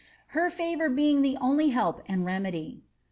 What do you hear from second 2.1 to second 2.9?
remedy."